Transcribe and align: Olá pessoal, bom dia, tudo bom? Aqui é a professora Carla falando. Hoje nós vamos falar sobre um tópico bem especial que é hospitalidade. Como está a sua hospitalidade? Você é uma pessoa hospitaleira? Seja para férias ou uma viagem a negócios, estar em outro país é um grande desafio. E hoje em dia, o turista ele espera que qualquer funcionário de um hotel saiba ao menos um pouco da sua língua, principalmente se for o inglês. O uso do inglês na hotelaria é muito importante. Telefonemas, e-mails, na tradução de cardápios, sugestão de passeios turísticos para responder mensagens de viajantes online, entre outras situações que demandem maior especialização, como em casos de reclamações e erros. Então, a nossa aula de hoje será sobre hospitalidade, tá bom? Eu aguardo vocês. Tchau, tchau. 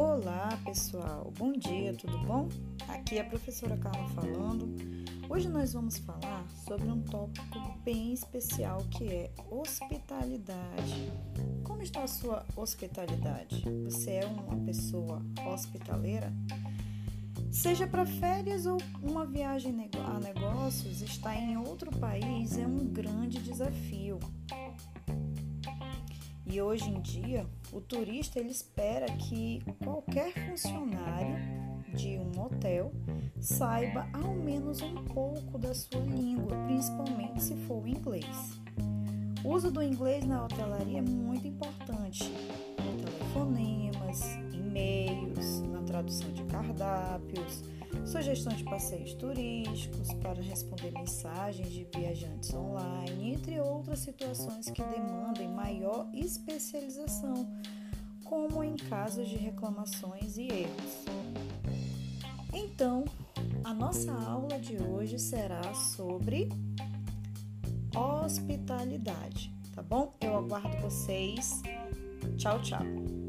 Olá 0.00 0.56
pessoal, 0.64 1.32
bom 1.36 1.50
dia, 1.50 1.92
tudo 1.92 2.16
bom? 2.18 2.48
Aqui 2.86 3.16
é 3.16 3.20
a 3.20 3.24
professora 3.24 3.76
Carla 3.76 4.06
falando. 4.10 4.72
Hoje 5.28 5.48
nós 5.48 5.72
vamos 5.72 5.98
falar 5.98 6.46
sobre 6.64 6.88
um 6.88 7.02
tópico 7.02 7.58
bem 7.84 8.12
especial 8.12 8.78
que 8.92 9.08
é 9.08 9.30
hospitalidade. 9.50 11.10
Como 11.64 11.82
está 11.82 12.04
a 12.04 12.06
sua 12.06 12.46
hospitalidade? 12.54 13.64
Você 13.86 14.12
é 14.12 14.26
uma 14.26 14.64
pessoa 14.64 15.20
hospitaleira? 15.44 16.32
Seja 17.50 17.84
para 17.88 18.06
férias 18.06 18.66
ou 18.66 18.78
uma 19.02 19.26
viagem 19.26 19.90
a 20.06 20.20
negócios, 20.20 21.02
estar 21.02 21.34
em 21.34 21.56
outro 21.56 21.90
país 21.98 22.56
é 22.56 22.64
um 22.64 22.86
grande 22.86 23.40
desafio. 23.40 24.20
E 26.50 26.62
hoje 26.62 26.88
em 26.88 27.00
dia, 27.00 27.46
o 27.72 27.80
turista 27.80 28.40
ele 28.40 28.50
espera 28.50 29.06
que 29.06 29.62
qualquer 29.84 30.32
funcionário 30.48 31.36
de 31.94 32.18
um 32.18 32.40
hotel 32.40 32.90
saiba 33.38 34.08
ao 34.14 34.34
menos 34.34 34.80
um 34.80 34.94
pouco 35.04 35.58
da 35.58 35.74
sua 35.74 36.00
língua, 36.00 36.56
principalmente 36.66 37.42
se 37.42 37.54
for 37.66 37.82
o 37.82 37.86
inglês. 37.86 38.58
O 39.44 39.50
uso 39.54 39.70
do 39.70 39.82
inglês 39.82 40.24
na 40.24 40.44
hotelaria 40.44 40.98
é 40.98 41.02
muito 41.02 41.46
importante. 41.46 42.24
Telefonemas, 43.04 44.22
e-mails, 44.52 45.60
na 45.70 45.82
tradução 45.82 46.32
de 46.32 46.44
cardápios, 46.44 47.62
sugestão 48.04 48.52
de 48.52 48.64
passeios 48.64 49.14
turísticos 49.14 50.12
para 50.14 50.40
responder 50.40 50.92
mensagens 50.92 51.70
de 51.70 51.86
viajantes 51.94 52.52
online, 52.54 53.34
entre 53.34 53.60
outras 53.60 54.00
situações 54.00 54.70
que 54.70 54.82
demandem 54.82 55.48
maior 55.48 56.08
especialização, 56.14 57.48
como 58.24 58.62
em 58.62 58.76
casos 58.76 59.28
de 59.28 59.36
reclamações 59.36 60.36
e 60.36 60.48
erros. 60.48 61.04
Então, 62.52 63.04
a 63.64 63.74
nossa 63.74 64.12
aula 64.12 64.58
de 64.58 64.76
hoje 64.82 65.18
será 65.18 65.74
sobre 65.74 66.48
hospitalidade, 67.94 69.52
tá 69.74 69.82
bom? 69.82 70.12
Eu 70.20 70.36
aguardo 70.36 70.76
vocês. 70.78 71.62
Tchau, 72.36 72.60
tchau. 72.62 73.27